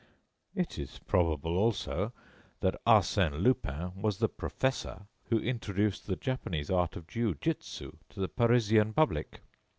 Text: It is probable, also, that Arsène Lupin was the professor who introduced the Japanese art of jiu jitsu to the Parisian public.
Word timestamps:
It 0.55 0.79
is 0.79 0.97
probable, 1.05 1.59
also, 1.59 2.11
that 2.61 2.81
Arsène 2.87 3.43
Lupin 3.43 4.01
was 4.01 4.17
the 4.17 4.27
professor 4.27 5.05
who 5.25 5.37
introduced 5.37 6.07
the 6.07 6.15
Japanese 6.15 6.71
art 6.71 6.95
of 6.95 7.05
jiu 7.05 7.35
jitsu 7.35 7.97
to 8.09 8.19
the 8.19 8.27
Parisian 8.27 8.93
public. 8.95 9.41